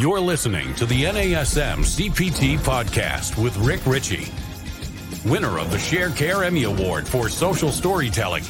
[0.00, 4.32] You're listening to the NASM CPT podcast with Rick Richey,
[5.28, 8.42] winner of the Sharecare Emmy Award for Social Storytelling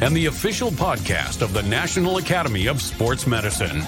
[0.00, 3.82] and the official podcast of the National Academy of Sports Medicine.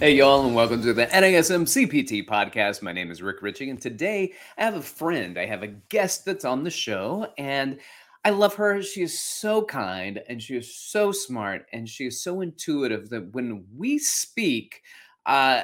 [0.00, 2.80] Hey, y'all, and welcome to the NASM CPT podcast.
[2.80, 5.38] My name is Rick Richey, and today I have a friend.
[5.38, 7.78] I have a guest that's on the show, and
[8.24, 8.80] I love her.
[8.82, 13.32] She is so kind and she is so smart and she is so intuitive that
[13.34, 14.82] when we speak,
[15.26, 15.62] uh,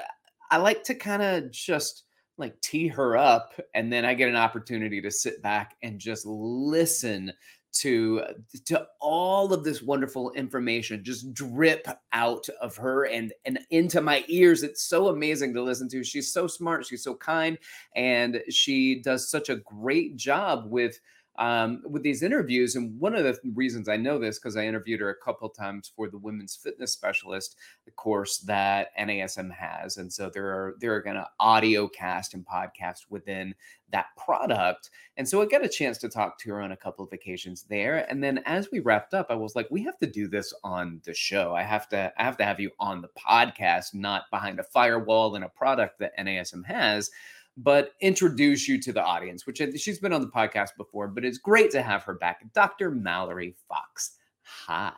[0.50, 2.04] I like to kind of just
[2.36, 6.26] like tee her up and then I get an opportunity to sit back and just
[6.26, 7.32] listen
[7.72, 8.22] to
[8.64, 14.24] to all of this wonderful information just drip out of her and and into my
[14.26, 17.56] ears it's so amazing to listen to she's so smart she's so kind
[17.94, 20.98] and she does such a great job with
[21.40, 22.76] um, with these interviews.
[22.76, 25.90] And one of the reasons I know this because I interviewed her a couple times
[25.96, 30.94] for the women's fitness specialist the course that NASM has, and so there are there
[30.94, 33.54] are going to audio cast and podcast within
[33.90, 34.90] that product.
[35.16, 37.64] And so I got a chance to talk to her on a couple of occasions
[37.68, 38.08] there.
[38.08, 41.00] And then as we wrapped up, I was like, we have to do this on
[41.04, 41.54] the show.
[41.54, 45.34] I have to I have to have you on the podcast, not behind a firewall
[45.34, 47.10] and a product that NASM has
[47.56, 51.38] but introduce you to the audience, which she's been on the podcast before, but it's
[51.38, 52.40] great to have her back.
[52.54, 52.90] Dr.
[52.90, 54.16] Mallory Fox.
[54.42, 54.92] Hi.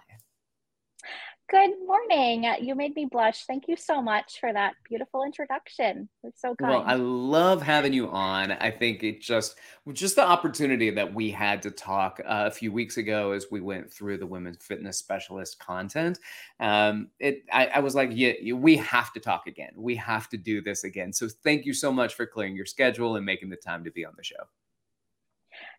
[1.53, 2.51] Good morning.
[2.63, 3.45] You made me blush.
[3.45, 6.09] Thank you so much for that beautiful introduction.
[6.25, 6.73] It's so kind.
[6.73, 8.53] Well, I love having you on.
[8.53, 9.57] I think it just
[9.93, 13.61] just the opportunity that we had to talk uh, a few weeks ago as we
[13.61, 16.21] went through the women's fitness specialist content.
[16.59, 19.73] Um, it I, I was like, yeah, we have to talk again.
[19.77, 21.13] We have to do this again.
[21.13, 24.07] So thank you so much for clearing your schedule and making the time to be
[24.07, 24.49] on the show.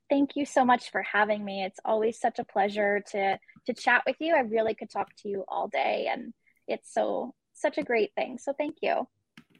[0.09, 1.63] Thank you so much for having me.
[1.63, 4.35] It's always such a pleasure to to chat with you.
[4.35, 6.33] I really could talk to you all day and
[6.67, 8.37] it's so such a great thing.
[8.37, 9.07] So thank you.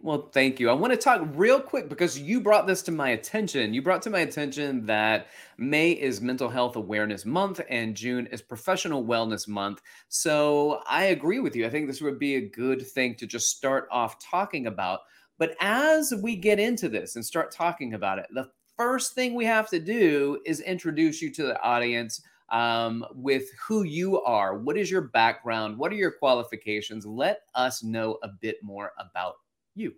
[0.04, 0.70] Well, thank you.
[0.70, 3.74] I want to talk real quick because you brought this to my attention.
[3.74, 8.42] You brought to my attention that May is Mental Health Awareness Month and June is
[8.42, 9.82] Professional Wellness Month.
[10.10, 11.66] So I agree with you.
[11.66, 15.00] I think this would be a good thing to just start off talking about.
[15.40, 19.46] But as we get into this and start talking about it, the first thing we
[19.46, 24.58] have to do is introduce you to the audience um, with who you are.
[24.58, 25.78] What is your background?
[25.78, 27.06] What are your qualifications?
[27.06, 29.36] Let us know a bit more about
[29.76, 29.94] you.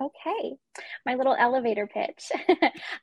[0.00, 0.56] Okay,
[1.04, 2.30] my little elevator pitch.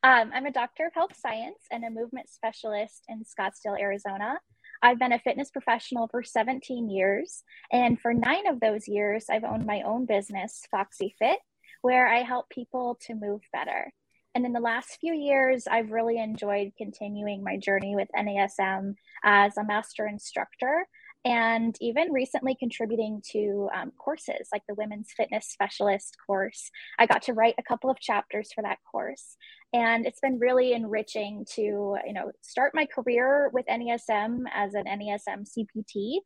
[0.03, 4.39] um, I'm a doctor of health science and a movement specialist in Scottsdale, Arizona.
[4.81, 9.43] I've been a fitness professional for 17 years, and for nine of those years, I've
[9.43, 11.37] owned my own business, Foxy Fit,
[11.83, 13.91] where I help people to move better.
[14.37, 18.93] And in the last few years, I've really enjoyed continuing my journey with NASM
[19.23, 20.85] as a master instructor
[21.25, 26.69] and even recently contributing to um, courses like the Women's Fitness Specialist course.
[26.99, 29.37] I got to write a couple of chapters for that course.
[29.73, 34.85] And it's been really enriching to, you know, start my career with NASM as an
[34.85, 36.19] NASM CPT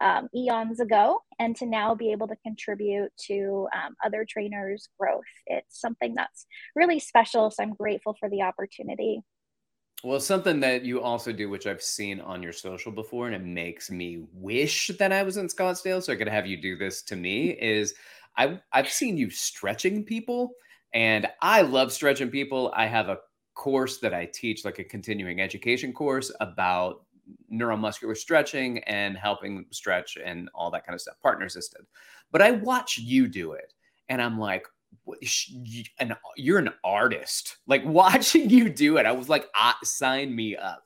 [0.00, 5.24] um, eons ago and to now be able to contribute to um, other trainers' growth.
[5.46, 7.50] It's something that's really special.
[7.50, 9.22] So I'm grateful for the opportunity.
[10.04, 13.42] Well, something that you also do, which I've seen on your social before, and it
[13.42, 17.02] makes me wish that I was in Scottsdale so I could have you do this
[17.04, 17.94] to me, is
[18.36, 20.52] I've, I've seen you stretching people,
[20.92, 22.72] and I love stretching people.
[22.76, 23.18] I have a
[23.54, 27.05] course that I teach, like a continuing education course about
[27.52, 31.82] neuromuscular stretching and helping stretch and all that kind of stuff, partner assisted.
[32.32, 33.72] But I watch you do it
[34.08, 34.66] and I'm like,
[35.98, 37.56] and you're an artist.
[37.66, 40.82] Like watching you do it, I was like, ah, sign me up.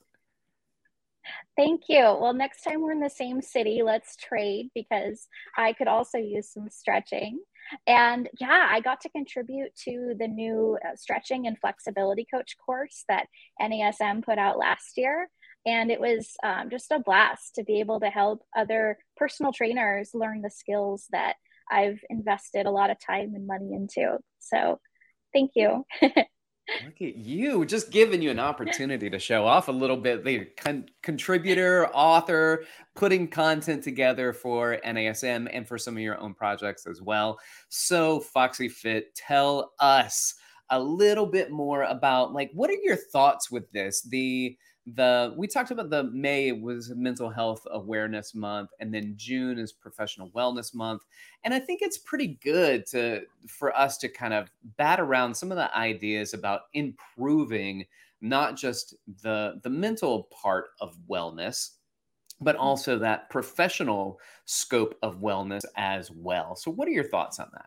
[1.57, 2.01] Thank you.
[2.01, 6.49] Well, next time we're in the same city, let's trade because I could also use
[6.49, 7.41] some stretching.
[7.87, 13.05] And yeah, I got to contribute to the new uh, stretching and flexibility coach course
[13.09, 13.27] that
[13.61, 15.29] NASM put out last year.
[15.67, 20.11] And it was um, just a blast to be able to help other personal trainers
[20.15, 21.35] learn the skills that
[21.71, 24.19] I've invested a lot of time and money into.
[24.41, 24.81] So
[25.33, 25.85] thank you.
[26.85, 30.25] Look at you, just giving you an opportunity to show off a little bit.
[30.25, 32.65] The con- contributor, author,
[32.95, 37.39] putting content together for NASM and for some of your own projects as well.
[37.71, 40.35] So, Foxy Fit, tell us
[40.71, 44.03] a little bit more about like what are your thoughts with this?
[44.03, 49.59] The the we talked about the May was mental health awareness month and then June
[49.59, 51.03] is professional wellness month
[51.45, 55.53] and I think it's pretty good to for us to kind of bat around some
[55.53, 57.85] of the ideas about improving
[58.23, 61.73] not just the the mental part of wellness
[62.41, 62.65] but mm-hmm.
[62.65, 66.57] also that professional scope of wellness as well.
[66.57, 67.67] So, what are your thoughts on that?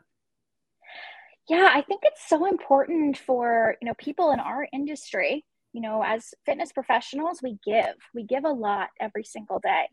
[1.50, 5.46] Yeah, I think it's so important for you know people in our industry.
[5.74, 9.88] You know, as fitness professionals, we give we give a lot every single day,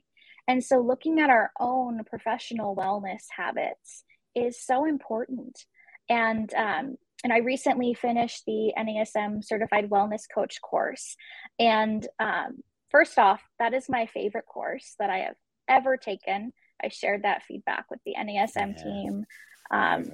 [0.46, 4.04] and so looking at our own professional wellness habits
[4.34, 5.64] is so important.
[6.08, 11.16] And um, and I recently finished the NASM Certified Wellness Coach course,
[11.58, 15.36] and um, first off, that is my favorite course that I have
[15.68, 16.52] ever taken.
[16.82, 18.82] I shared that feedback with the NASM yeah.
[18.82, 19.24] team.
[19.70, 20.04] Um,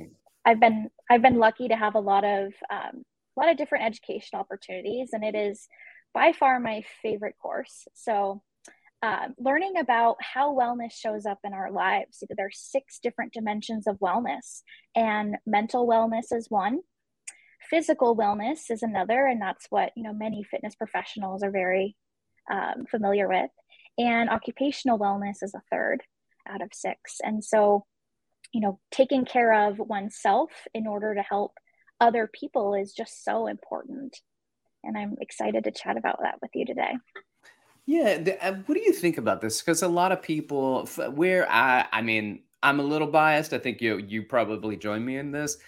[0.45, 3.05] I've been I've been lucky to have a lot of um,
[3.37, 5.69] a lot of different education opportunities, and it is
[6.15, 7.87] by far my favorite course.
[7.94, 8.43] So,
[9.03, 12.25] uh, learning about how wellness shows up in our lives.
[12.29, 14.62] There are six different dimensions of wellness,
[14.94, 16.81] and mental wellness is one.
[17.69, 21.97] Physical wellness is another, and that's what you know many fitness professionals are very
[22.50, 23.50] um, familiar with.
[23.99, 26.03] And occupational wellness is a third
[26.49, 27.19] out of six.
[27.23, 27.85] And so,
[28.53, 31.53] you know, taking care of oneself in order to help
[32.01, 34.21] other people is just so important.
[34.85, 36.95] And I'm excited to chat about that with you today.
[37.87, 39.61] Yeah, uh, what do you think about this?
[39.61, 43.53] Because a lot of people, where I, I mean, I'm a little biased.
[43.53, 45.59] I think you you probably join me in this.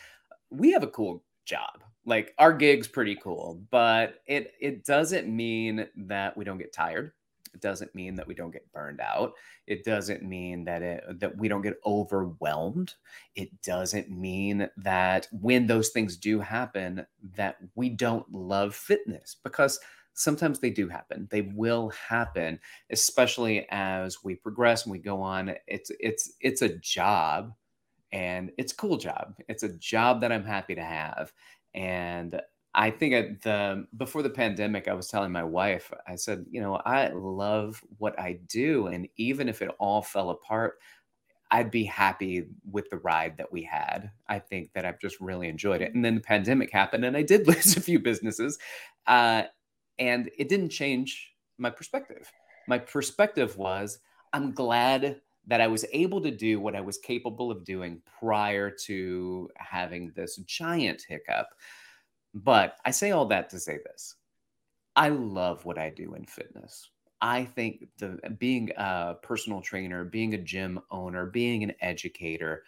[0.51, 5.87] We have a cool job like our gig's pretty cool, but it it doesn't mean
[5.97, 7.13] that we don't get tired.
[7.59, 9.33] It doesn't mean that we don't get burned out.
[9.67, 12.95] It doesn't mean that it that we don't get overwhelmed.
[13.35, 19.81] It doesn't mean that when those things do happen that we don't love fitness because
[20.15, 21.27] sometimes they do happen.
[21.33, 22.61] They will happen,
[22.91, 25.53] especially as we progress and we go on.
[25.67, 27.55] It's it's it's a job
[28.13, 29.35] and it's a cool job.
[29.49, 31.33] It's a job that I'm happy to have.
[31.75, 32.41] And
[32.75, 36.61] I think at the before the pandemic, I was telling my wife, I said, you
[36.61, 40.79] know, I love what I do, and even if it all fell apart,
[41.51, 44.11] I'd be happy with the ride that we had.
[44.29, 45.95] I think that I've just really enjoyed it.
[45.95, 48.59] And then the pandemic happened, and I did lose a few businesses,
[49.07, 49.45] uh,
[49.99, 52.31] and it didn't change my perspective.
[52.67, 53.99] My perspective was,
[54.33, 58.71] I'm glad that I was able to do what I was capable of doing prior
[58.85, 61.49] to having this giant hiccup.
[62.35, 64.17] But I say all that to say this
[64.97, 66.91] I love what I do in fitness.
[67.21, 72.65] I think the being a personal trainer, being a gym owner, being an educator,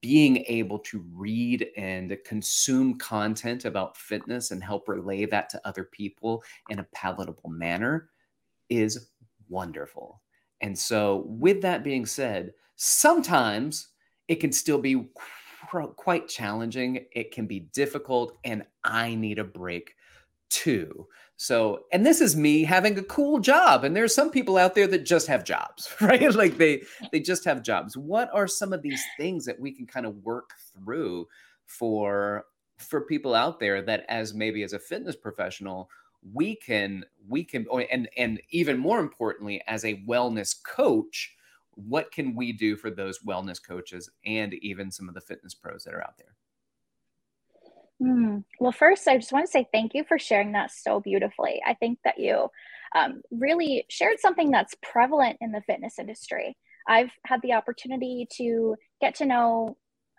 [0.00, 5.84] being able to read and consume content about fitness and help relay that to other
[5.84, 8.10] people in a palatable manner
[8.68, 9.08] is
[9.48, 10.20] wonderful.
[10.60, 13.88] And so, with that being said, sometimes
[14.28, 15.08] it can still be
[15.96, 17.06] quite challenging.
[17.12, 19.94] It can be difficult, and I need a break
[20.48, 21.06] too.
[21.36, 23.84] So, and this is me having a cool job.
[23.84, 26.34] And there's some people out there that just have jobs, right?
[26.34, 26.82] like they
[27.12, 27.96] they just have jobs.
[27.96, 31.26] What are some of these things that we can kind of work through
[31.66, 32.44] for
[32.78, 35.88] for people out there that as maybe as a fitness professional
[36.32, 41.34] we can we can oh, and and even more importantly as a wellness coach
[41.74, 45.84] what can we do for those wellness coaches and even some of the fitness pros
[45.84, 46.34] that are out there
[48.02, 48.42] mm.
[48.58, 51.74] well first i just want to say thank you for sharing that so beautifully i
[51.74, 52.48] think that you
[52.92, 56.56] um, really shared something that's prevalent in the fitness industry
[56.88, 59.76] i've had the opportunity to get to know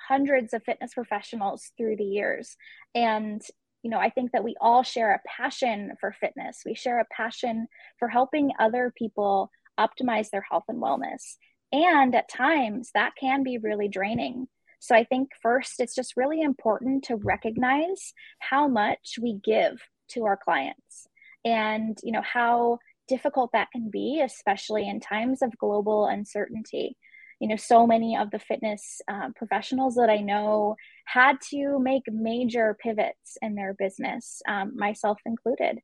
[0.08, 2.56] hundreds of fitness professionals through the years
[2.96, 3.42] and
[3.84, 6.62] you know, I think that we all share a passion for fitness.
[6.66, 9.50] We share a passion for helping other people
[9.80, 11.38] optimize their health and wellness.
[11.72, 14.48] And at times that can be really draining.
[14.80, 20.26] So I think first, it's just really important to recognize how much we give to
[20.26, 21.08] our clients
[21.46, 26.98] and, you know, how difficult that can be, especially in times of global uncertainty
[27.42, 30.76] you know so many of the fitness um, professionals that i know
[31.06, 35.80] had to make major pivots in their business um, myself included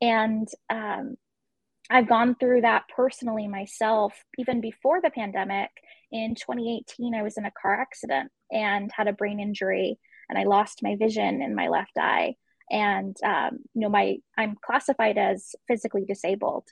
[0.00, 1.16] and um,
[1.90, 5.70] i've gone through that personally myself even before the pandemic.
[6.12, 10.44] In 2018 i was in a car accident and had a brain injury and i
[10.44, 12.34] lost my vision in my left eye.
[12.70, 16.66] And um, you know my i'm classified as physically disabled.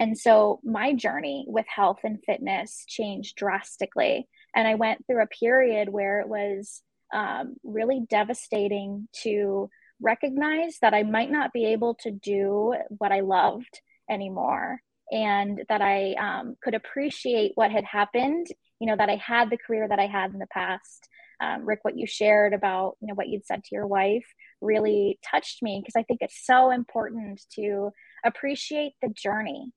[0.00, 4.28] And so my journey with health and fitness changed drastically.
[4.54, 9.70] And I went through a period where it was um, really devastating to
[10.02, 14.80] recognize that I might not be able to do what I loved anymore
[15.12, 18.46] and that I um, could appreciate what had happened,
[18.80, 21.08] you know, that I had the career that I had in the past.
[21.40, 24.26] Um, Rick, what you shared about, you know, what you'd said to your wife
[24.60, 27.90] really touched me because I think it's so important to
[28.24, 29.72] appreciate the journey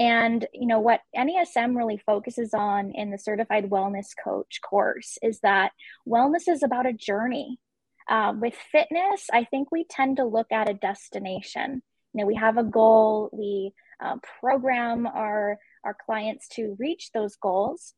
[0.00, 5.40] And you know what NASM really focuses on in the Certified Wellness Coach course is
[5.40, 5.72] that
[6.08, 7.58] wellness is about a journey.
[8.08, 11.82] Um, with fitness, I think we tend to look at a destination.
[12.12, 17.36] You know, we have a goal, we uh, program our our clients to reach those
[17.36, 17.94] goals,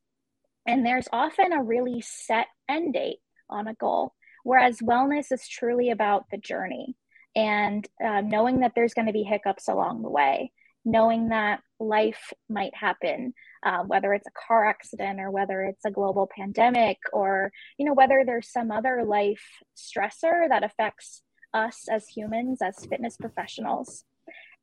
[0.67, 3.19] and there's often a really set end date
[3.51, 4.15] on a goal.
[4.43, 6.97] Whereas wellness is truly about the journey
[7.35, 10.53] and uh, knowing that there's going to be hiccups along the way
[10.85, 13.33] knowing that life might happen
[13.65, 17.95] uh, whether it's a car accident or whether it's a global pandemic or you know
[17.95, 19.43] whether there's some other life
[19.77, 21.23] stressor that affects
[21.55, 24.05] us as humans as fitness professionals.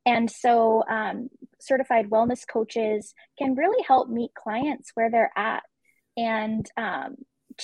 [0.06, 1.30] And so um,
[1.60, 5.64] certified wellness coaches can really help meet clients where they're at
[6.18, 7.16] and um,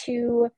[0.06, 0.50] to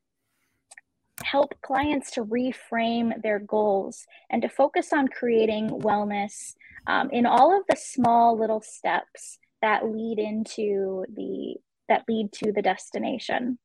[1.24, 6.54] help clients to reframe their goals and to focus on creating wellness
[6.88, 11.56] um, in all of the small little steps that lead into the
[11.88, 13.58] that lead to the destination.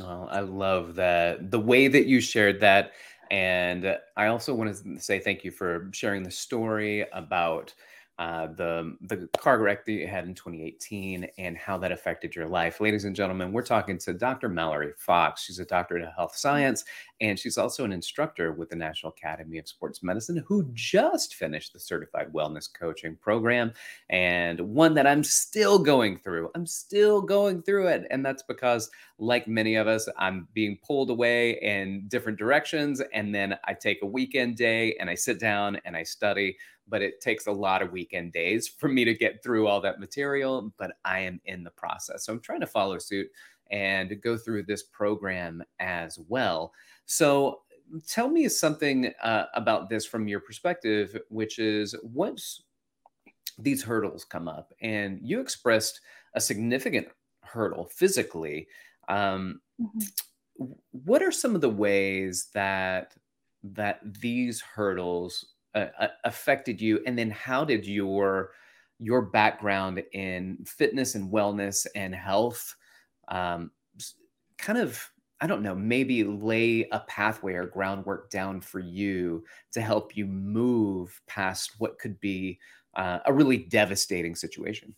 [0.00, 1.50] Oh, i love that.
[1.50, 2.92] The way that you shared that
[3.30, 7.72] and i also want to say thank you for sharing the story about
[8.18, 12.46] uh, the the car wreck that you had in 2018 and how that affected your
[12.46, 12.80] life.
[12.80, 14.48] Ladies and gentlemen, we're talking to Dr.
[14.48, 15.44] Mallory Fox.
[15.44, 16.84] She's a doctorate of health science,
[17.20, 21.74] and she's also an instructor with the National Academy of Sports Medicine, who just finished
[21.74, 23.70] the Certified Wellness Coaching Program,
[24.08, 26.50] and one that I'm still going through.
[26.54, 31.10] I'm still going through it, and that's because, like many of us, I'm being pulled
[31.10, 35.78] away in different directions, and then I take a weekend day and I sit down
[35.84, 36.56] and I study
[36.88, 40.00] but it takes a lot of weekend days for me to get through all that
[40.00, 40.72] material.
[40.76, 42.24] But I am in the process.
[42.24, 43.28] So I'm trying to follow suit
[43.70, 46.72] and go through this program as well.
[47.06, 47.62] So
[48.06, 52.62] tell me something uh, about this from your perspective, which is once
[53.58, 56.00] these hurdles come up and you expressed
[56.34, 57.08] a significant
[57.42, 58.68] hurdle physically.
[59.08, 60.72] Um, mm-hmm.
[60.90, 63.14] What are some of the ways that
[63.62, 67.00] that these hurdles uh, affected you?
[67.06, 68.50] And then how did your
[68.98, 72.74] your background in fitness and wellness and health
[73.28, 73.70] um,
[74.58, 79.80] kind of i don't know maybe lay a pathway or groundwork down for you to
[79.80, 82.58] help you move past what could be
[82.94, 84.94] uh, a really devastating situation?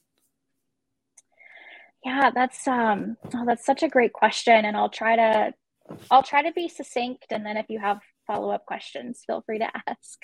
[2.04, 5.52] Yeah that's um oh, that's such a great question and i'll try to
[6.12, 9.58] i'll try to be succinct and then if you have follow up questions, feel free
[9.58, 10.22] to ask.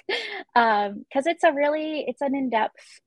[0.55, 3.01] Because um, it's a really, it's an in depth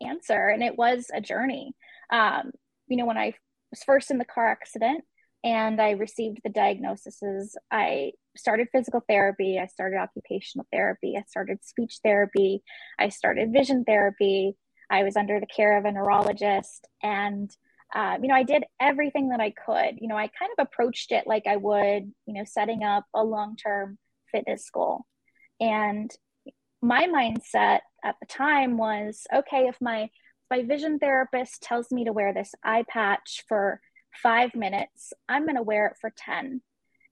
[0.00, 1.74] answer and it was a journey.
[2.10, 2.52] Um,
[2.88, 3.34] you know, when I
[3.70, 5.04] was first in the car accident
[5.44, 11.58] and I received the diagnoses, I started physical therapy, I started occupational therapy, I started
[11.62, 12.62] speech therapy,
[12.98, 14.56] I started vision therapy.
[14.88, 17.50] I was under the care of a neurologist and
[17.94, 19.98] um, you know, I did everything that I could.
[20.00, 23.22] You know, I kind of approached it like I would, you know, setting up a
[23.22, 23.98] long term
[24.36, 25.04] fitness goal.
[25.60, 26.10] And
[26.82, 30.10] my mindset at the time was okay, if my
[30.50, 33.80] my vision therapist tells me to wear this eye patch for
[34.22, 36.60] five minutes, I'm going to wear it for 10.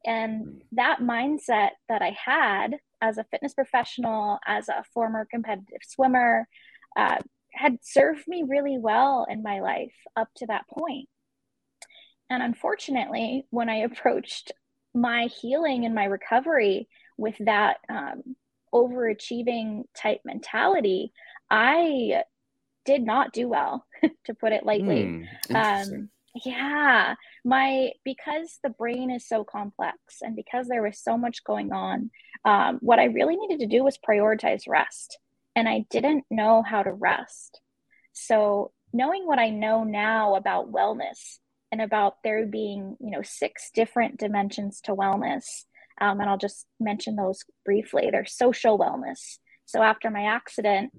[0.06, 6.46] And that mindset that I had as a fitness professional, as a former competitive swimmer,
[6.96, 7.16] uh,
[7.52, 11.08] had served me really well in my life up to that point.
[12.30, 14.52] And unfortunately, when I approached
[14.94, 18.36] my healing and my recovery, with that um,
[18.72, 21.12] overachieving type mentality,
[21.50, 22.22] I
[22.84, 23.86] did not do well,
[24.24, 25.26] to put it lightly.
[25.50, 26.08] Mm, um,
[26.44, 31.72] yeah, my because the brain is so complex and because there was so much going
[31.72, 32.10] on,
[32.44, 35.18] um, what I really needed to do was prioritize rest,
[35.54, 37.60] and I didn't know how to rest.
[38.12, 41.38] So, knowing what I know now about wellness
[41.70, 45.64] and about there being, you know, six different dimensions to wellness,
[46.00, 48.08] um, and I'll just mention those briefly.
[48.10, 49.38] There's social wellness.
[49.66, 50.92] So after my accident,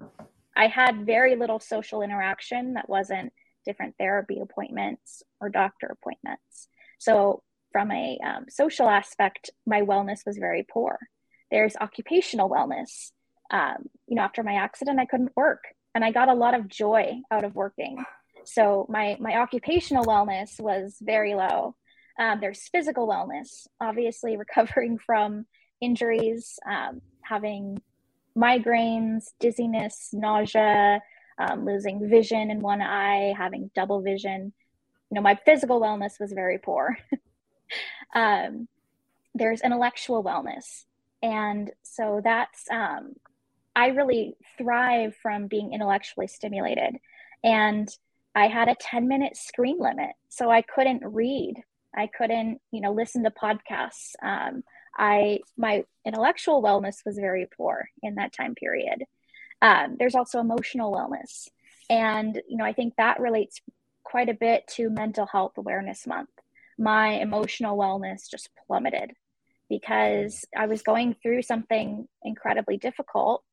[0.56, 3.34] I had very little social interaction that wasn't
[3.66, 6.70] different therapy appointments or doctor appointments.
[7.00, 10.98] So from a um, social aspect, my wellness was very poor.
[11.52, 13.12] There's occupational wellness.
[13.52, 16.68] Um, you know, after my accident, I couldn't work, and I got a lot of
[16.68, 18.04] joy out of working.
[18.46, 21.76] So my my occupational wellness was very low.
[22.20, 25.46] Um, there's physical wellness, obviously, recovering from
[25.82, 27.82] injuries, um, having
[28.38, 31.02] migraines, dizziness, nausea,
[31.38, 34.54] um, losing vision in one eye, having double vision.
[35.12, 36.98] You know, my physical wellness was very poor.
[38.14, 38.68] Um,
[39.34, 40.86] there's intellectual wellness.
[41.22, 43.16] And so that's, um,
[43.76, 46.96] I really thrive from being intellectually stimulated.
[47.44, 47.90] And
[48.34, 50.12] I had a 10 minute screen limit.
[50.30, 51.56] So I couldn't read.
[51.96, 54.14] I couldn't, you know, listen to podcasts.
[54.22, 54.64] Um,
[54.98, 59.04] I my intellectual wellness was very poor in that time period.
[59.62, 61.50] Um, there's also emotional wellness,
[61.90, 63.62] and you know I think that relates
[64.04, 66.30] quite a bit to Mental Health Awareness Month.
[66.78, 69.12] My emotional wellness just plummeted
[69.70, 73.44] because I was going through something incredibly difficult,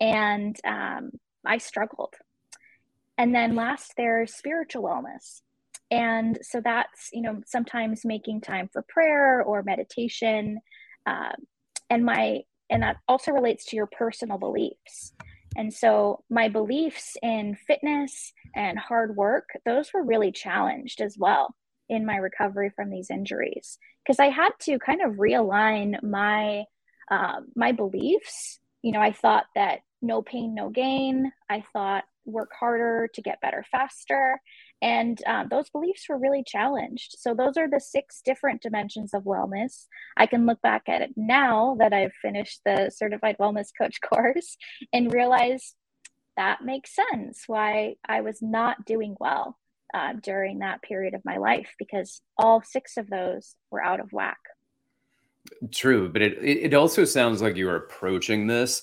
[0.00, 1.12] and um,
[1.44, 2.14] I struggled.
[3.18, 5.42] And then last, there's spiritual wellness.
[5.92, 10.58] And so that's, you know, sometimes making time for prayer or meditation,
[11.06, 11.34] um,
[11.90, 15.12] and my and that also relates to your personal beliefs.
[15.54, 21.54] And so my beliefs in fitness and hard work those were really challenged as well
[21.90, 23.78] in my recovery from these injuries.
[24.02, 26.64] Because i had to kind of realign my
[27.10, 28.60] um, my beliefs.
[28.80, 31.30] You know i thought that no pain no gain.
[31.50, 34.40] I thought work harder to get better faster
[34.82, 37.14] and um, those beliefs were really challenged.
[37.16, 39.86] So, those are the six different dimensions of wellness.
[40.16, 44.56] I can look back at it now that I've finished the certified wellness coach course
[44.92, 45.74] and realize
[46.36, 49.56] that makes sense why I was not doing well
[49.94, 54.12] uh, during that period of my life because all six of those were out of
[54.12, 54.38] whack.
[55.72, 58.82] True, but it it also sounds like you're approaching this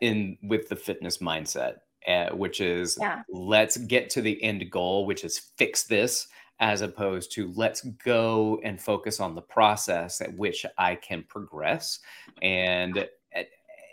[0.00, 1.76] in with the fitness mindset
[2.06, 3.22] uh, which is yeah.
[3.28, 6.28] let's get to the end goal, which is fix this,
[6.58, 12.00] as opposed to let's go and focus on the process at which I can progress.
[12.42, 13.08] And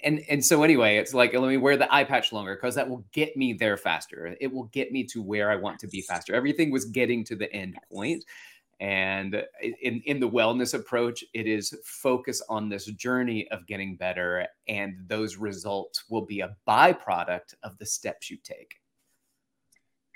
[0.03, 2.89] and and so anyway, it's like let me wear the eye patch longer because that
[2.89, 4.35] will get me there faster.
[4.39, 6.35] It will get me to where I want to be faster.
[6.35, 8.23] Everything was getting to the end point.
[8.79, 9.43] And
[9.81, 14.97] in, in the wellness approach, it is focus on this journey of getting better, and
[15.07, 18.75] those results will be a byproduct of the steps you take.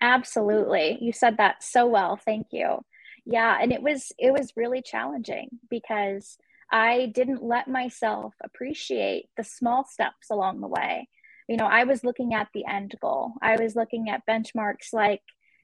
[0.02, 0.98] Absolutely.
[1.02, 2.18] You said that so well.
[2.18, 2.80] Thank you.
[3.26, 6.38] Yeah, and it was it was really challenging because
[6.72, 11.08] I didn't let myself appreciate the small steps along the way.
[11.48, 13.34] You know, I was looking at the end goal.
[13.42, 15.22] I was looking at benchmarks like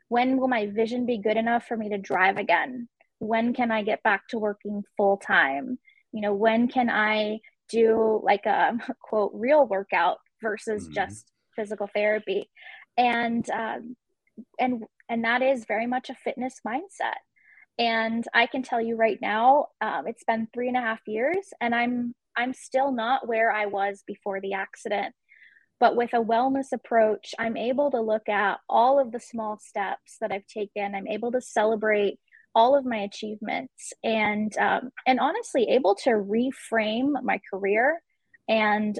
[0.10, 2.88] when will my vision be good enough for me to drive again?
[3.20, 5.80] When can I get back to working full time?
[6.12, 7.40] You know, when can I
[7.70, 10.94] do like a quote real workout versus mm-hmm.
[10.94, 12.50] just physical therapy?
[12.98, 13.96] And um,
[14.60, 17.18] and and that is very much a fitness mindset.
[17.80, 21.54] And I can tell you right now, um, it's been three and a half years,
[21.62, 25.14] and I'm I'm still not where I was before the accident.
[25.80, 30.18] But with a wellness approach, I'm able to look at all of the small steps
[30.22, 30.96] that I've taken.
[30.96, 32.20] I'm able to celebrate
[32.56, 38.02] all of my achievements and um, and honestly able to reframe my career
[38.50, 38.98] and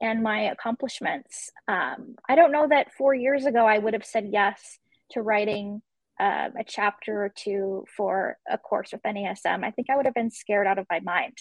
[0.00, 1.50] and my accomplishments.
[1.68, 4.78] Um, I don't know that four years ago I would have said yes
[5.12, 5.80] to writing
[6.20, 9.64] uh, a chapter or two for a course with NASM.
[9.64, 11.38] I think I would have been scared out of my mind.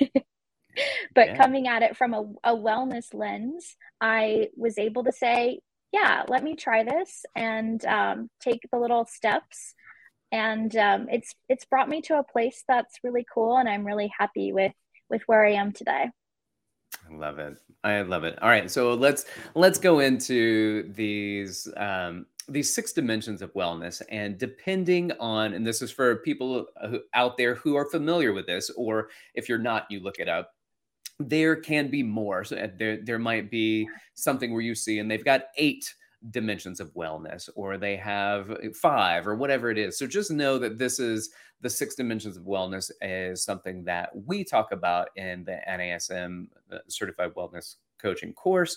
[1.14, 1.36] but yeah.
[1.36, 5.60] coming at it from a, a wellness lens, I was able to say,
[5.92, 9.74] yeah, let me try this and um, take the little steps.
[10.32, 14.12] And um, it's it's brought me to a place that's really cool, and I'm really
[14.18, 14.72] happy with
[15.08, 16.10] with where I am today.
[17.08, 17.56] I love it.
[17.84, 18.36] I love it.
[18.42, 24.36] All right, so let's let's go into these um, these six dimensions of wellness, and
[24.36, 26.66] depending on, and this is for people
[27.14, 30.50] out there who are familiar with this, or if you're not, you look it up
[31.18, 32.44] there can be more.
[32.44, 35.94] So uh, there, there might be something where you see, and they've got eight
[36.30, 39.98] dimensions of wellness, or they have uh, five, or whatever it is.
[39.98, 44.44] So just know that this is the six dimensions of wellness is something that we
[44.44, 46.46] talk about in the NASM
[46.88, 48.76] Certified Wellness Coaching course.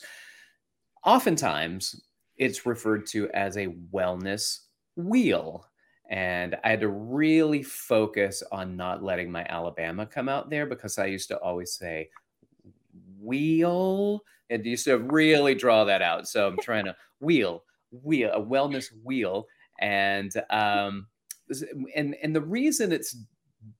[1.03, 2.01] Oftentimes,
[2.37, 4.59] it's referred to as a wellness
[4.95, 5.65] wheel.
[6.09, 10.97] And I had to really focus on not letting my Alabama come out there because
[10.97, 12.09] I used to always say
[13.27, 16.27] wheel and used to really draw that out.
[16.27, 19.47] So I'm trying to wheel, wheel, a wellness wheel.
[19.79, 21.07] And um
[21.95, 23.15] and and the reason it's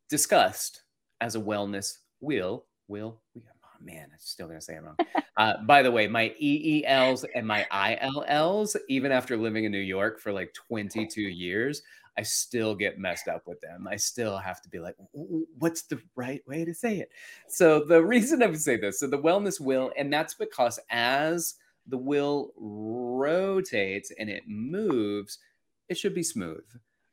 [0.10, 0.84] discussed
[1.22, 3.42] as a wellness wheel, wheel, oh
[3.82, 4.98] man, I'm still gonna say it wrong.
[5.38, 10.20] Uh, by the way, my EELs and my ILLs, even after living in New York
[10.20, 11.84] for like 22 years,
[12.18, 13.88] I still get messed up with them.
[13.90, 17.12] I still have to be like, what's the right way to say it?
[17.48, 21.56] So the reason I would say this, so the wellness will, and that's because as
[21.88, 25.38] the will rotates and it moves,
[25.90, 26.66] it should be smooth.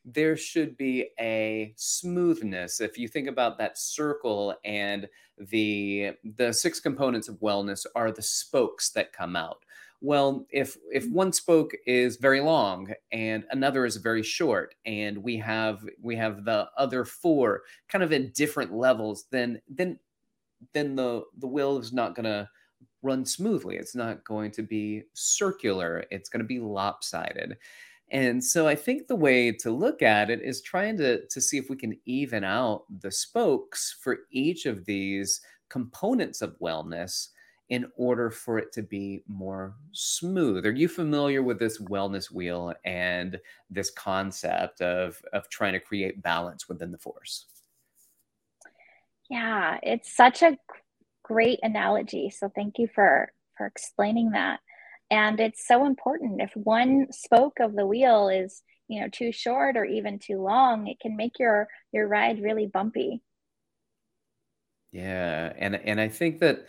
[0.07, 2.81] There should be a smoothness.
[2.81, 8.23] If you think about that circle and the the six components of wellness are the
[8.23, 9.64] spokes that come out
[10.05, 15.39] well if if one spoke is very long and another is very short and we
[15.39, 19.99] have we have the other four kind of in different levels then then
[20.73, 22.49] then the the wheel is not going to
[23.03, 23.77] run smoothly.
[23.77, 26.05] It's not going to be circular.
[26.11, 27.57] It's going to be lopsided.
[28.11, 31.57] And so i think the way to look at it is trying to to see
[31.57, 35.41] if we can even out the spokes for each of these
[35.71, 37.29] components of wellness
[37.75, 40.65] in order for it to be more smooth.
[40.65, 46.23] Are you familiar with this wellness wheel and this concept of, of trying to create
[46.23, 47.47] balance within the force?
[49.29, 50.57] Yeah, it's such a
[51.25, 52.31] great analogy.
[52.31, 54.61] So thank you for for explaining that.
[55.11, 56.41] And it's so important.
[56.41, 60.87] If one spoke of the wheel is, you know, too short or even too long,
[60.87, 63.21] it can make your your ride really bumpy.
[64.93, 66.67] Yeah, and and I think that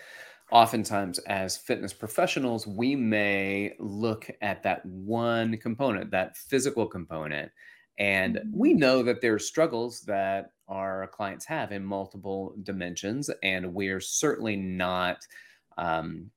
[0.56, 7.52] oftentimes as fitness professionals, we may look at that one component, that physical component,
[8.00, 8.80] and we mm-hmm.
[8.80, 14.56] know that there are struggles that our clients have in multiple dimensions, and we're certainly
[14.56, 15.18] not.
[15.78, 16.32] Um,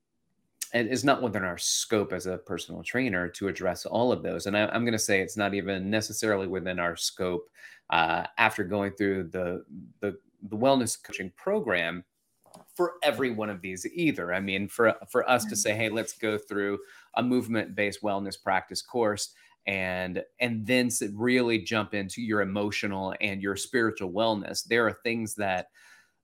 [0.74, 4.46] it is not within our scope as a personal trainer to address all of those.
[4.46, 7.48] And I, am going to say it's not even necessarily within our scope
[7.88, 9.64] uh, after going through the,
[10.00, 10.18] the
[10.50, 12.04] the wellness coaching program
[12.74, 14.32] for every one of these either.
[14.32, 16.78] I mean, for for us to say, hey, let's go through
[17.14, 19.34] a movement based wellness practice course
[19.66, 24.64] and and then really jump into your emotional and your spiritual wellness.
[24.64, 25.68] There are things that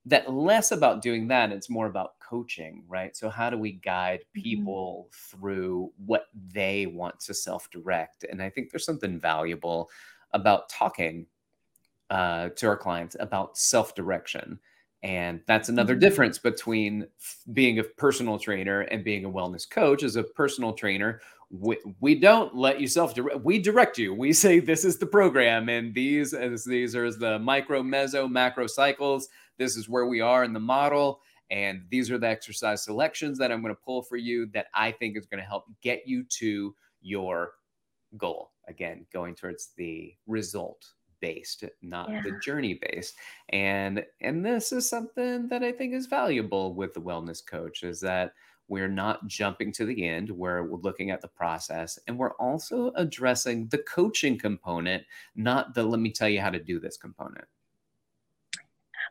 [0.07, 4.19] that less about doing that it's more about coaching right so how do we guide
[4.19, 4.41] mm-hmm.
[4.41, 5.39] people mm-hmm.
[5.39, 9.89] through what they want to self-direct and i think there's something valuable
[10.33, 11.25] about talking
[12.11, 14.59] uh, to our clients about self-direction
[15.05, 15.99] and that's another mm-hmm.
[15.99, 17.05] difference between
[17.53, 20.01] being a personal trainer and being a wellness coach.
[20.01, 23.41] As a personal trainer, we, we don't let you self direct.
[23.43, 24.15] We direct you.
[24.15, 28.65] We say this is the program, and these as these are the micro, meso, macro
[28.65, 29.29] cycles.
[29.59, 33.51] This is where we are in the model, and these are the exercise selections that
[33.51, 36.23] I'm going to pull for you that I think is going to help get you
[36.39, 37.51] to your
[38.17, 38.53] goal.
[38.67, 40.83] Again, going towards the result
[41.21, 42.21] based not yeah.
[42.21, 43.15] the journey based
[43.49, 47.99] and and this is something that i think is valuable with the wellness coach is
[47.99, 48.33] that
[48.67, 53.67] we're not jumping to the end we're looking at the process and we're also addressing
[53.67, 55.03] the coaching component
[55.35, 57.45] not the let me tell you how to do this component.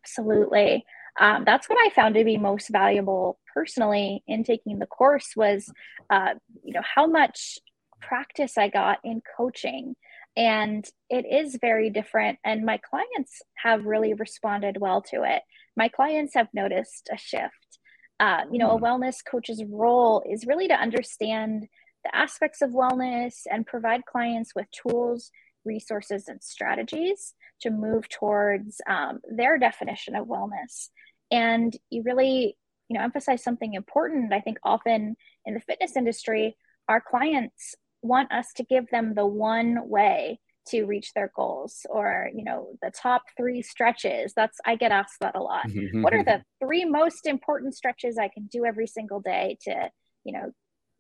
[0.01, 0.85] Absolutely.
[1.19, 5.73] Um, that's what i found to be most valuable personally in taking the course was
[6.11, 7.59] uh, you know how much
[8.01, 9.95] practice i got in coaching
[10.37, 15.43] and it is very different and my clients have really responded well to it.
[15.77, 17.79] My clients have noticed a shift.
[18.21, 18.85] Uh, you know a hmm.
[18.85, 21.67] wellness coach's role is really to understand
[22.05, 25.31] the aspects of wellness and provide clients with tools
[25.65, 30.91] resources and strategies to move towards um, their definition of wellness.
[31.31, 32.57] And you really
[32.89, 34.33] you know emphasize something important.
[34.33, 36.57] I think often in the fitness industry
[36.89, 40.39] our clients want us to give them the one way
[40.69, 44.33] to reach their goals or you know the top three stretches.
[44.35, 45.67] That's i get asked that a lot.
[46.03, 49.91] What are the three most important stretches i can do every single day to
[50.25, 50.53] you know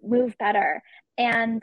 [0.02, 0.82] move better?
[1.16, 1.62] And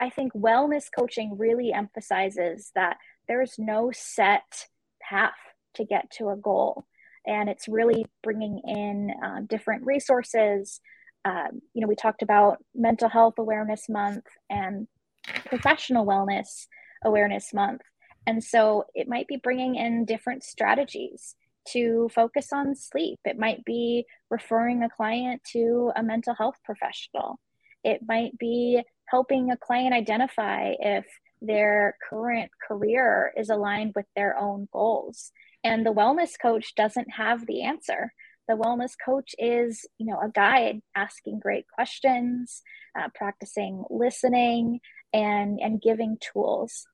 [0.00, 2.96] i think wellness coaching really emphasizes that
[3.28, 4.66] there's no set
[5.02, 5.32] path
[5.74, 6.84] to get to a goal.
[7.26, 10.80] And it's really bringing in um, different resources
[11.28, 14.88] um, you know, we talked about mental health awareness month and
[15.46, 16.66] professional wellness
[17.04, 17.82] awareness month.
[18.26, 21.34] And so it might be bringing in different strategies
[21.72, 23.18] to focus on sleep.
[23.24, 27.38] It might be referring a client to a mental health professional.
[27.84, 31.04] It might be helping a client identify if
[31.42, 35.30] their current career is aligned with their own goals.
[35.62, 38.12] And the wellness coach doesn't have the answer
[38.48, 42.62] the wellness coach is you know a guide asking great questions
[42.98, 44.80] uh, practicing listening
[45.12, 46.86] and and giving tools.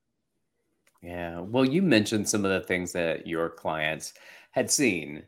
[1.03, 1.41] Yeah.
[1.41, 4.15] Well you mentioned some of the things that your clients
[4.53, 5.25] had seen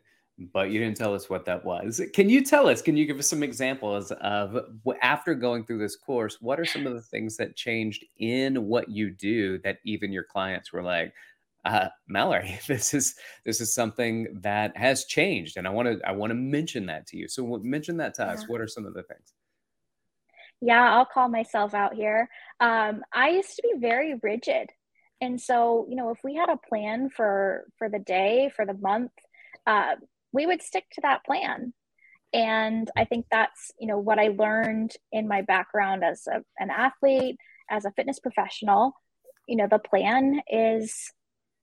[0.53, 1.99] but you didn't tell us what that was.
[2.13, 4.57] Can you tell us can you give us some examples of
[5.01, 8.89] after going through this course what are some of the things that changed in what
[8.89, 11.13] you do that even your clients were like
[11.67, 16.11] uh, Mallory, this is this is something that has changed, and I want to I
[16.11, 17.27] want to mention that to you.
[17.27, 18.33] So mention that to yeah.
[18.33, 18.47] us.
[18.47, 19.33] What are some of the things?
[20.61, 22.27] Yeah, I'll call myself out here.
[22.59, 24.69] Um, I used to be very rigid,
[25.21, 28.73] and so you know, if we had a plan for for the day, for the
[28.73, 29.11] month,
[29.65, 29.95] uh,
[30.31, 31.73] we would stick to that plan.
[32.33, 36.69] And I think that's, you know, what I learned in my background as a, an
[36.69, 37.37] athlete,
[37.69, 38.93] as a fitness professional.
[39.47, 41.11] You know, the plan is,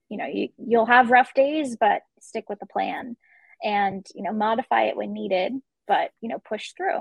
[0.08, 3.16] you know, you, you'll have rough days, but stick with the plan
[3.62, 5.52] and, you know, modify it when needed,
[5.86, 7.00] but, you know, push through.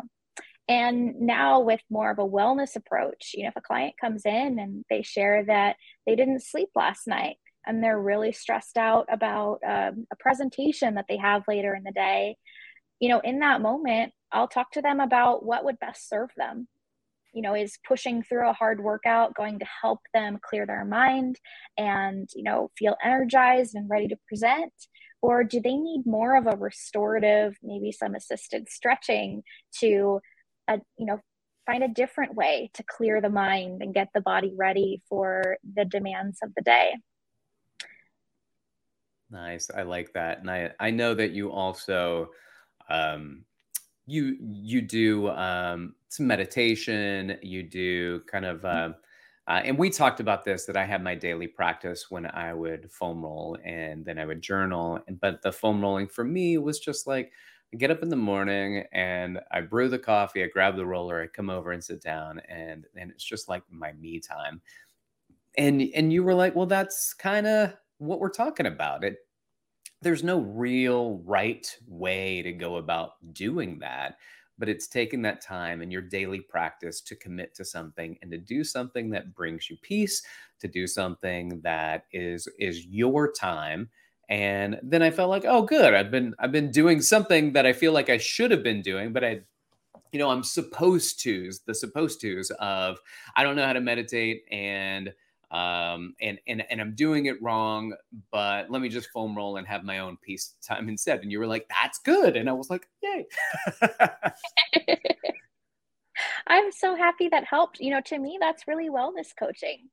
[0.67, 4.59] And now with more of a wellness approach, you know, if a client comes in
[4.59, 5.75] and they share that
[6.07, 7.35] they didn't sleep last night
[7.65, 11.91] and they're really stressed out about um, a presentation that they have later in the
[11.91, 12.37] day,
[12.99, 16.67] you know, in that moment, I'll talk to them about what would best serve them.
[17.33, 21.39] You know, is pushing through a hard workout going to help them clear their mind
[21.77, 24.73] and, you know, feel energized and ready to present?
[25.21, 29.43] Or do they need more of a restorative, maybe some assisted stretching
[29.79, 30.19] to
[30.67, 31.19] a you know
[31.65, 35.85] find a different way to clear the mind and get the body ready for the
[35.85, 36.93] demands of the day?
[39.29, 39.69] Nice.
[39.73, 40.39] I like that.
[40.39, 42.29] And i i know that you also
[42.89, 43.45] um
[44.05, 48.89] you you do um some meditation you do kind of uh,
[49.47, 52.89] uh, and we talked about this that I had my daily practice when I would
[52.91, 55.01] foam roll and then I would journal.
[55.19, 57.33] But the foam rolling for me was just like
[57.73, 61.21] I get up in the morning and I brew the coffee, I grab the roller,
[61.21, 64.61] I come over and sit down and and it's just like my me time.
[65.57, 69.17] And and you were like, "Well, that's kind of what we're talking about." It
[70.03, 74.17] there's no real right way to go about doing that,
[74.57, 78.37] but it's taking that time in your daily practice to commit to something and to
[78.37, 80.21] do something that brings you peace,
[80.59, 83.89] to do something that is is your time.
[84.29, 87.73] And then i felt like oh good i've been i've been doing something that i
[87.73, 89.41] feel like i should have been doing but i
[90.13, 92.97] you know i'm supposed to the supposed to's of
[93.35, 95.13] i don't know how to meditate and
[95.53, 97.93] um and and and i'm doing it wrong
[98.31, 101.21] but let me just foam roll and have my own peace time instead.
[101.21, 102.35] And you were like that's good.
[102.35, 103.25] And i was like yay.
[106.47, 107.79] I'm so happy that helped.
[107.79, 109.89] You know to me that's really wellness coaching.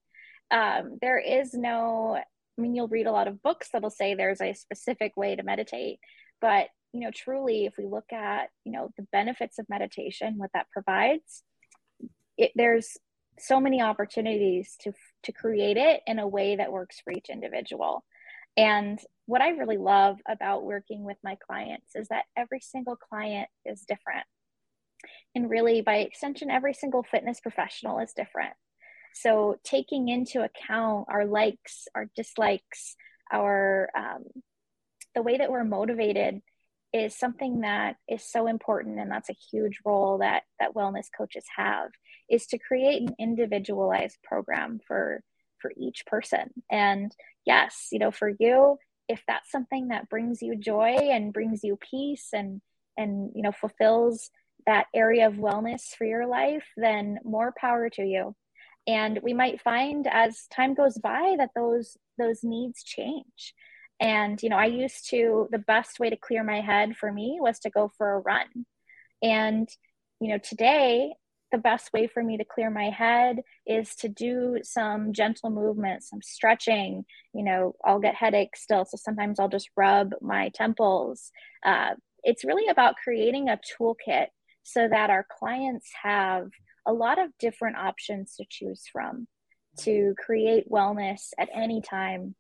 [0.51, 2.18] Um, there is no
[2.61, 5.42] I mean, you'll read a lot of books that'll say there's a specific way to
[5.42, 5.99] meditate,
[6.40, 10.51] but you know, truly, if we look at you know the benefits of meditation, what
[10.55, 11.42] that provides,
[12.37, 12.96] it, there's
[13.38, 14.92] so many opportunities to
[15.24, 18.04] to create it in a way that works for each individual.
[18.56, 23.48] And what I really love about working with my clients is that every single client
[23.64, 24.26] is different.
[25.35, 28.52] And really, by extension, every single fitness professional is different.
[29.14, 32.96] So taking into account our likes, our dislikes,
[33.33, 34.24] our um,
[35.14, 36.40] the way that we're motivated
[36.92, 41.44] is something that is so important and that's a huge role that that wellness coaches
[41.57, 41.90] have
[42.29, 45.22] is to create an individualized program for
[45.61, 46.50] for each person.
[46.70, 47.14] And
[47.46, 51.76] yes you know for you if that's something that brings you joy and brings you
[51.76, 52.61] peace and
[52.96, 54.31] and you know fulfills
[54.66, 58.35] that area of wellness for your life then more power to you.
[58.87, 63.55] And we might find as time goes by that those those needs change
[64.00, 67.38] and you know i used to the best way to clear my head for me
[67.40, 68.66] was to go for a run.
[69.22, 69.68] And
[70.20, 71.12] you know today
[71.52, 76.10] the best way for me to clear my head is to do some gentle movements
[76.10, 77.04] some stretching.
[77.34, 81.30] You know i'll get headaches still so sometimes i'll just rub my temples.
[81.64, 84.26] Uh, it's really about creating a toolkit
[84.62, 86.48] so that our clients have
[86.86, 89.26] a lot of different options to choose from
[89.78, 92.34] to create wellness at any time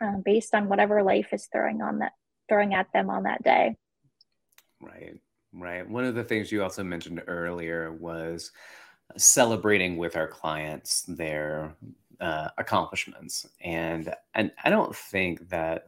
[0.00, 2.12] um, based on whatever life is throwing on that
[2.48, 3.74] throwing at them on that day
[4.80, 5.14] right
[5.52, 8.52] right one of the things you also mentioned earlier was
[9.16, 11.74] celebrating with our clients their
[12.20, 15.86] uh, accomplishments and and i don't think that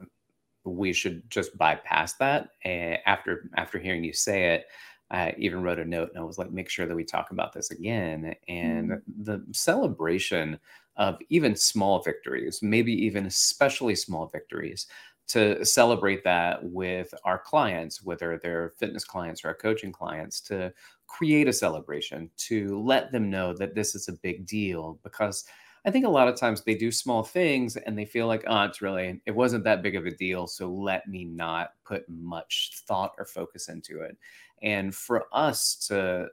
[0.64, 4.66] we should just bypass that uh, after after hearing you say it
[5.10, 7.52] I even wrote a note and I was like, make sure that we talk about
[7.52, 8.34] this again.
[8.46, 9.22] And mm-hmm.
[9.22, 10.58] the celebration
[10.98, 14.86] of even small victories, maybe even especially small victories,
[15.28, 20.72] to celebrate that with our clients, whether they're fitness clients or our coaching clients, to
[21.06, 24.98] create a celebration, to let them know that this is a big deal.
[25.02, 25.44] Because
[25.84, 28.64] I think a lot of times they do small things and they feel like, oh,
[28.64, 30.46] it's really, it wasn't that big of a deal.
[30.46, 34.16] So let me not put much thought or focus into it
[34.62, 36.28] and for us to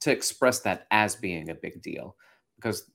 [0.00, 2.16] to express that as being a big deal
[2.56, 2.90] because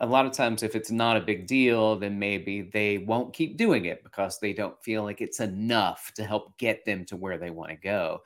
[0.00, 3.56] a lot of times if it's not a big deal then maybe they won't keep
[3.56, 7.38] doing it because they don't feel like it's enough to help get them to where
[7.38, 8.22] they want to go.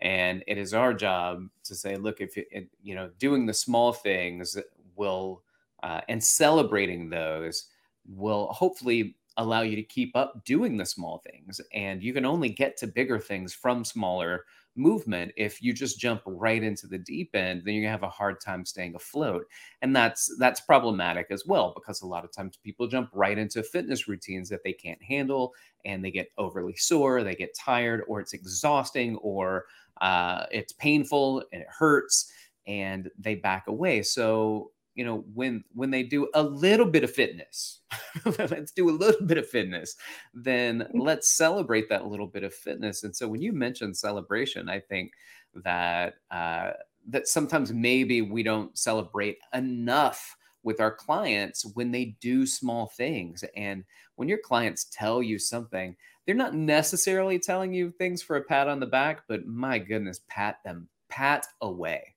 [0.00, 3.92] And it is our job to say look if it, you know doing the small
[3.92, 4.56] things
[4.96, 5.42] will
[5.82, 7.66] uh, and celebrating those
[8.06, 11.60] will hopefully allow you to keep up doing the small things.
[11.72, 16.22] And you can only get to bigger things from smaller movement if you just jump
[16.24, 19.44] right into the deep end then you're to have a hard time staying afloat
[19.82, 23.62] and that's that's problematic as well because a lot of times people jump right into
[23.62, 25.52] fitness routines that they can't handle
[25.84, 29.66] and they get overly sore they get tired or it's exhausting or
[30.00, 32.32] uh, it's painful and it hurts
[32.66, 34.02] and they back away.
[34.02, 37.80] So you know when when they do a little bit of fitness
[38.24, 39.96] let's do a little bit of fitness
[40.34, 40.88] then mm.
[40.94, 43.04] let's celebrate that little bit of fitness.
[43.04, 45.12] And so when you mention celebration i think
[45.54, 46.72] that uh,
[47.08, 53.44] that sometimes maybe we don't celebrate enough with our clients when they do small things.
[53.56, 58.44] And when your clients tell you something they're not necessarily telling you things for a
[58.44, 62.11] pat on the back but my goodness pat them pat away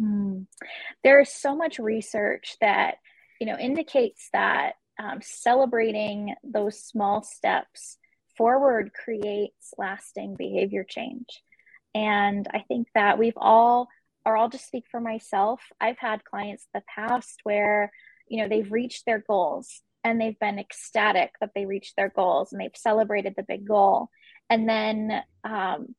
[0.00, 0.46] Mm.
[1.02, 2.96] There's so much research that
[3.40, 7.98] you know indicates that um, celebrating those small steps
[8.36, 11.42] forward creates lasting behavior change.
[11.94, 13.88] And I think that we've all,
[14.24, 17.90] or I'll just speak for myself, I've had clients in the past where,
[18.28, 22.52] you know, they've reached their goals and they've been ecstatic that they reached their goals
[22.52, 24.10] and they've celebrated the big goal.
[24.50, 25.94] And then, um,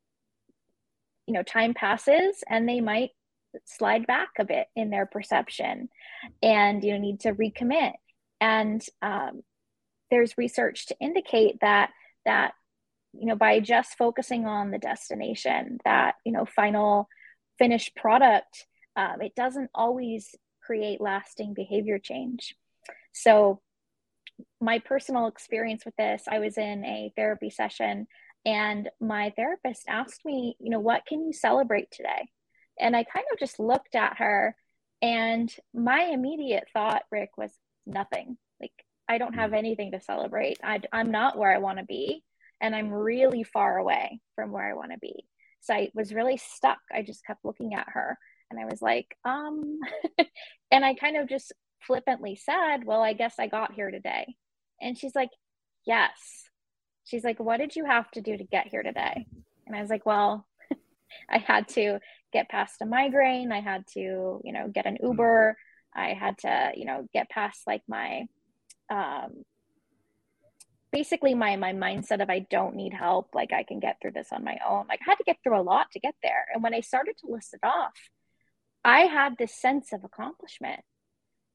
[1.25, 3.09] you know, time passes and they might
[3.65, 5.89] slide back a bit in their perception
[6.41, 7.93] and you need to recommit.
[8.39, 9.41] And um,
[10.11, 11.91] there's research to indicate that
[12.25, 12.53] that
[13.13, 17.07] you know by just focusing on the destination that you know final
[17.57, 18.65] finished product
[18.95, 22.55] um, it doesn't always create lasting behavior change.
[23.13, 23.61] So
[24.61, 28.07] my personal experience with this i was in a therapy session
[28.45, 32.27] and my therapist asked me you know what can you celebrate today
[32.79, 34.55] and I kind of just looked at her,
[35.01, 37.51] and my immediate thought, Rick, was
[37.85, 38.37] nothing.
[38.59, 38.71] Like,
[39.07, 39.57] I don't have mm.
[39.57, 40.57] anything to celebrate.
[40.63, 42.23] I, I'm not where I want to be,
[42.61, 45.25] and I'm really far away from where I want to be.
[45.61, 46.79] So I was really stuck.
[46.93, 48.17] I just kept looking at her,
[48.49, 49.79] and I was like, um,
[50.71, 54.35] and I kind of just flippantly said, Well, I guess I got here today.
[54.81, 55.29] And she's like,
[55.85, 56.11] Yes.
[57.05, 59.25] She's like, What did you have to do to get here today?
[59.65, 60.45] And I was like, Well,
[61.29, 61.99] I had to
[62.33, 63.51] get past a migraine.
[63.51, 65.07] I had to, you know, get an mm-hmm.
[65.07, 65.57] Uber.
[65.95, 68.27] I had to, you know, get past like my,
[68.89, 69.43] um,
[70.91, 73.29] basically my my mindset of I don't need help.
[73.33, 74.85] Like I can get through this on my own.
[74.87, 76.45] Like I had to get through a lot to get there.
[76.53, 77.93] And when I started to list it off,
[78.83, 80.81] I had this sense of accomplishment.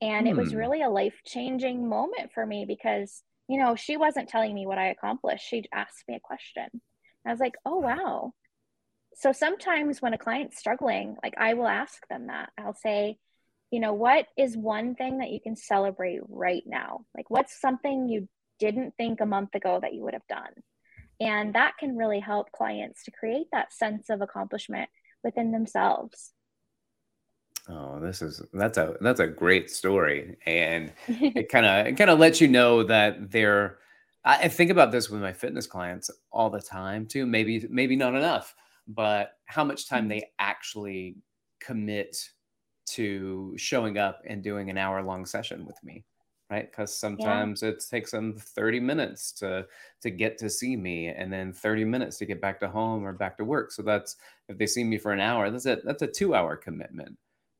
[0.01, 0.59] And it was hmm.
[0.59, 4.79] really a life changing moment for me because, you know, she wasn't telling me what
[4.79, 5.47] I accomplished.
[5.47, 6.69] She asked me a question.
[7.25, 8.33] I was like, oh, wow,
[9.15, 12.51] so sometimes when a client's struggling, like I will ask them that.
[12.59, 13.19] I'll say,
[13.71, 17.07] you know, what is one thing that you can celebrate right now?
[17.17, 20.53] Like, what's something you didn't think a month ago that you would have done?
[21.21, 24.91] And that can really help clients to create that sense of accomplishment
[25.23, 26.33] within themselves.
[27.69, 32.11] Oh, this is that's a that's a great story, and it kind of it kind
[32.11, 33.79] of lets you know that they're.
[34.25, 37.27] I think about this with my fitness clients all the time too.
[37.27, 38.55] Maybe maybe not enough,
[38.89, 40.21] but how much time mm-hmm.
[40.21, 41.17] they actually
[41.61, 42.17] commit
[42.85, 46.05] to showing up and doing an hour long session with me
[46.53, 46.71] right?
[46.71, 47.71] Because sometimes yeah.
[47.71, 49.67] it takes them 30 minutes to
[50.03, 53.13] to get to see me and then 30 minutes to get back to home or
[53.15, 53.73] back to work.
[53.73, 54.17] So that's
[54.49, 57.17] if they see me for an hour that's a that's a two hour commitment.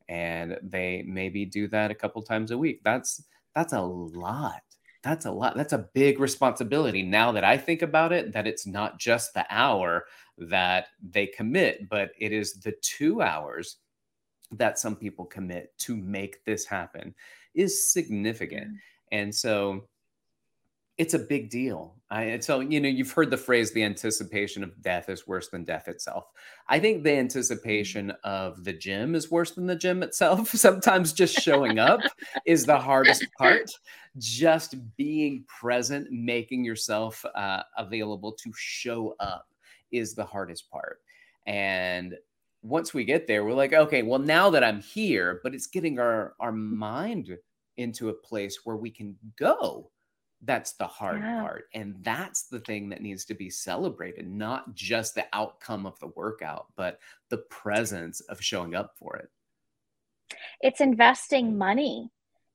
[0.09, 2.83] And they maybe do that a couple times a week.
[2.85, 4.63] That's that's a lot
[5.03, 8.67] that's a lot that's a big responsibility now that i think about it that it's
[8.67, 10.05] not just the hour
[10.39, 13.77] that they commit, but it is the two hours
[14.53, 17.15] that some people commit to make this happen
[17.55, 18.67] is significant.
[18.67, 18.77] Mm-hmm.
[19.13, 19.89] And so
[20.99, 21.97] it's a big deal.
[22.11, 25.65] I, so, you know, you've heard the phrase the anticipation of death is worse than
[25.65, 26.27] death itself.
[26.69, 27.21] I think the mm-hmm.
[27.21, 30.49] anticipation of the gym is worse than the gym itself.
[30.55, 32.01] Sometimes just showing up
[32.45, 33.71] is the hardest part.
[34.19, 39.47] Just being present, making yourself uh, available to show up
[39.91, 41.01] is the hardest part.
[41.47, 42.15] And
[42.63, 45.99] once we get there, we're like, okay, well, now that I'm here, but it's getting
[45.99, 47.37] our our mind
[47.79, 49.91] into a place where we can go.
[50.43, 51.41] That's the hard yeah.
[51.41, 51.69] part.
[51.73, 56.09] And that's the thing that needs to be celebrated, not just the outcome of the
[56.09, 59.29] workout, but the presence of showing up for it.
[60.61, 62.11] It's investing money.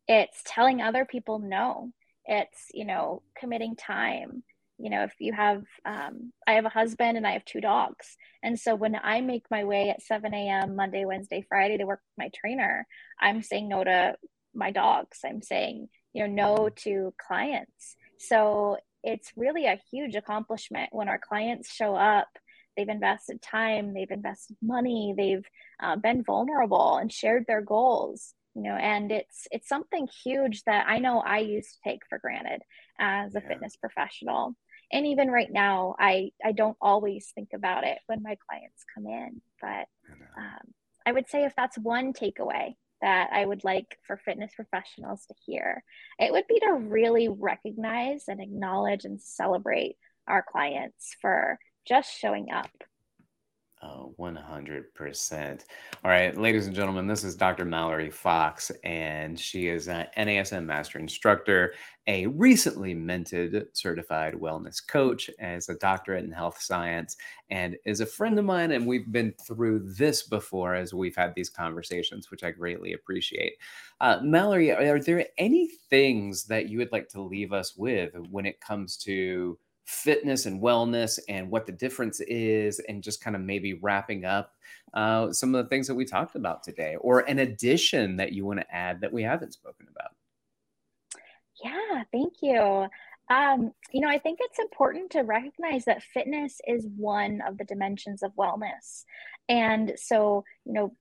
[0.07, 1.91] It's telling other people no.
[2.25, 4.43] It's, you know, committing time
[4.77, 8.15] you know if you have um, i have a husband and i have two dogs
[8.43, 11.99] and so when i make my way at 7 a.m monday wednesday friday to work
[11.99, 12.85] with my trainer
[13.19, 14.15] i'm saying no to
[14.53, 15.87] my dogs i'm saying
[16.17, 21.95] you know no to clients so it's really a huge accomplishment when our clients show
[21.95, 22.27] up
[22.77, 25.45] they've invested time, they've invested money, they've
[25.81, 28.33] uh, been vulnerable and shared their goals.
[28.55, 32.17] You know, and it's it's something huge that I know I used to take for
[32.17, 32.63] granted
[32.99, 33.47] as a yeah.
[33.47, 34.55] fitness professional.
[34.91, 39.05] And even right now, I I don't always think about it when my clients come
[39.05, 39.41] in.
[39.61, 39.85] But
[40.37, 40.73] um,
[41.05, 45.35] I would say if that's one takeaway that I would like for fitness professionals to
[45.45, 45.83] hear,
[46.19, 52.51] it would be to really recognize and acknowledge and celebrate our clients for just showing
[52.51, 52.69] up.
[53.83, 55.65] Oh, 100%.
[56.03, 57.63] All right, ladies and gentlemen, this is Dr.
[57.63, 61.75] Mallory Fox, and she is an NASM Master Instructor,
[62.07, 67.17] a recently minted certified wellness coach, as a doctorate in health science,
[67.51, 68.71] and is a friend of mine.
[68.71, 73.53] And we've been through this before as we've had these conversations, which I greatly appreciate.
[74.01, 78.47] Uh, Mallory, are there any things that you would like to leave us with when
[78.47, 79.59] it comes to?
[79.87, 84.53] Fitness and wellness and what the difference is, and just kind of maybe wrapping up
[84.93, 88.45] uh, some of the things that we talked about today, or an addition that you
[88.45, 90.11] want to add that we haven't spoken about.
[91.63, 92.87] Yeah, thank you.
[93.29, 97.65] Um, you know, I think it's important to recognize that fitness is one of the
[97.65, 99.03] dimensions of wellness.
[99.49, 100.95] And so, you know,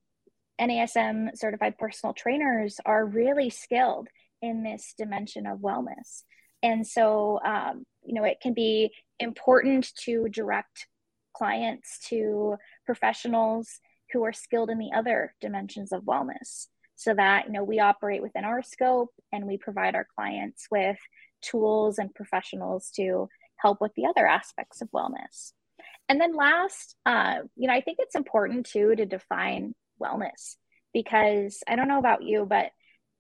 [0.61, 4.09] NASM certified personal trainers are really skilled
[4.43, 6.23] in this dimension of wellness.
[6.63, 10.87] And so, um, you know, it can be important to direct
[11.37, 13.81] clients to professionals
[14.13, 18.23] who are skilled in the other dimensions of wellness so that, you know, we operate
[18.23, 20.97] within our scope and we provide our clients with
[21.43, 25.53] tools and professionals to help with the other aspects of wellness.
[26.09, 30.57] And then last, uh, you know, I think it's important too to define wellness
[30.95, 32.71] because I don't know about you, but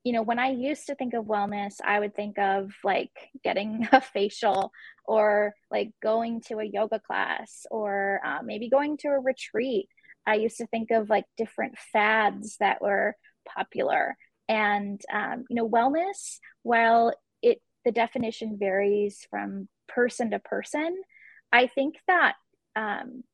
[0.06, 3.10] you know, when I used to think of wellness, I would think of like
[3.42, 4.70] getting a facial
[5.04, 9.88] or like going to a yoga class or uh, maybe going to a retreat.
[10.24, 13.16] I used to think of like different fads that were
[13.52, 14.16] popular.
[14.48, 21.02] And, um, you know, wellness, while it, the definition varies from person to person,
[21.50, 22.34] I think that
[22.76, 23.24] um,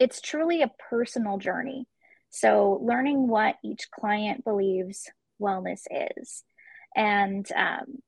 [0.00, 1.86] it's truly a personal journey.
[2.30, 5.08] So, learning what each client believes
[5.42, 5.82] wellness
[6.18, 6.44] is.
[6.94, 8.02] And um,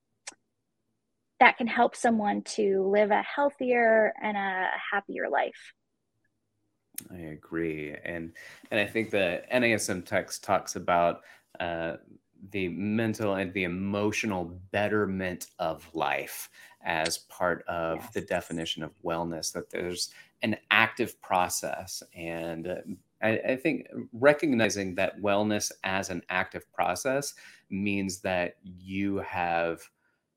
[1.39, 5.73] that can help someone to live a healthier and a happier life.
[7.11, 8.31] I agree, and
[8.71, 11.21] and I think the NASM text talks about
[11.59, 11.97] uh,
[12.51, 16.49] the mental and the emotional betterment of life
[16.83, 18.13] as part of yes.
[18.13, 19.51] the definition of wellness.
[19.51, 26.71] That there's an active process, and I, I think recognizing that wellness as an active
[26.71, 27.33] process
[27.69, 29.81] means that you have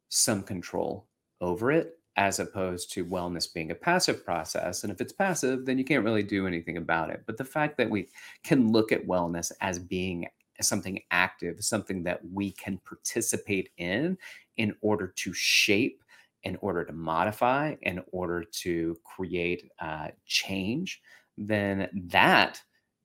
[0.08, 1.06] some control
[1.40, 4.82] over it as opposed to wellness being a passive process.
[4.82, 7.22] And if it's passive, then you can't really do anything about it.
[7.26, 8.08] But the fact that we
[8.42, 10.26] can look at wellness as being
[10.60, 14.18] something active, something that we can participate in
[14.56, 16.02] in order to shape,
[16.42, 21.00] in order to modify, in order to create uh, change,
[21.36, 22.60] then that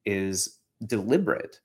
[0.06, 1.60] is deliberate.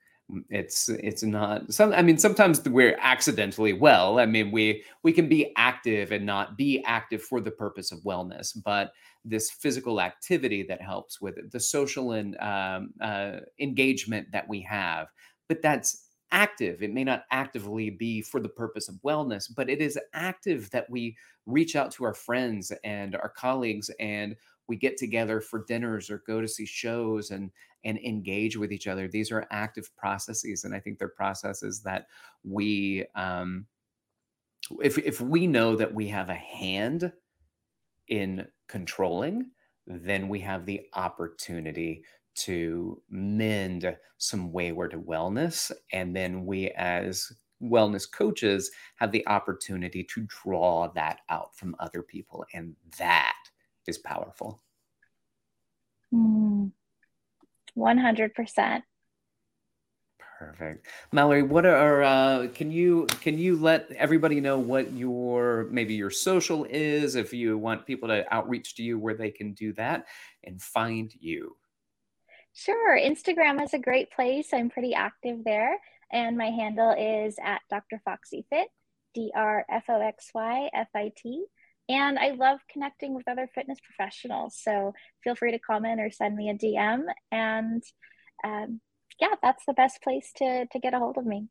[0.50, 5.26] It's it's not some i mean sometimes we're accidentally well i mean we we can
[5.26, 8.92] be active and not be active for the purpose of wellness but
[9.24, 14.60] this physical activity that helps with it the social and um, uh, engagement that we
[14.60, 15.06] have
[15.48, 16.82] but that's active.
[16.82, 20.88] It may not actively be for the purpose of wellness but it is active that
[20.90, 21.16] we
[21.46, 24.36] reach out to our friends and our colleagues and
[24.68, 27.50] we get together for dinners or go to see shows and
[27.84, 29.08] and engage with each other.
[29.08, 32.06] These are active processes and i think they're processes that
[32.44, 33.66] we um
[34.82, 37.12] if if we know that we have a hand
[38.08, 39.50] in controlling
[39.86, 42.04] then we have the opportunity
[42.34, 50.26] to mend some wayward wellness and then we as wellness coaches have the opportunity to
[50.28, 53.37] draw that out from other people and that
[53.88, 54.62] is powerful.
[56.14, 56.72] Mm,
[57.76, 58.82] 100%.
[60.38, 60.86] Perfect.
[61.10, 66.10] Mallory, what are uh can you can you let everybody know what your maybe your
[66.10, 70.06] social is if you want people to outreach to you where they can do that
[70.44, 71.56] and find you?
[72.54, 72.96] Sure.
[72.96, 74.50] Instagram is a great place.
[74.52, 75.76] I'm pretty active there
[76.12, 78.00] and my handle is at Dr.
[78.04, 78.68] Foxy Fit,
[79.14, 81.46] D R F O X Y F I T.
[81.88, 84.58] And I love connecting with other fitness professionals.
[84.60, 84.92] So
[85.24, 87.04] feel free to comment or send me a DM.
[87.32, 87.82] And
[88.44, 88.80] um,
[89.20, 91.48] yeah, that's the best place to, to get a hold of me.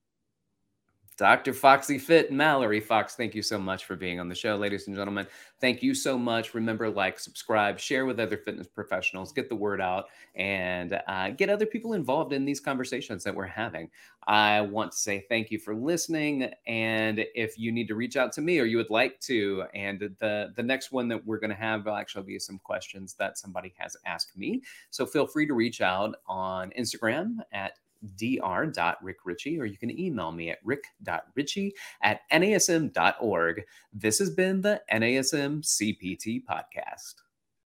[1.18, 1.52] Dr.
[1.52, 4.96] Foxy Fit, Mallory Fox, thank you so much for being on the show, ladies and
[4.96, 5.26] gentlemen.
[5.60, 6.54] Thank you so much.
[6.54, 10.06] Remember, like, subscribe, share with other fitness professionals, get the word out,
[10.36, 13.90] and uh, get other people involved in these conversations that we're having.
[14.28, 16.52] I want to say thank you for listening.
[16.68, 20.00] And if you need to reach out to me or you would like to, and
[20.20, 23.40] the, the next one that we're going to have will actually be some questions that
[23.40, 24.62] somebody has asked me.
[24.92, 27.72] So feel free to reach out on Instagram at
[28.16, 33.64] dr.rickrichey, or you can email me at rick.richey at nasm.org.
[33.94, 37.27] This has been the NASM CPT podcast.